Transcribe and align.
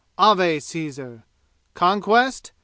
Ave, 0.17 0.59
Caesar! 0.59 1.25
Conquest? 1.75 2.51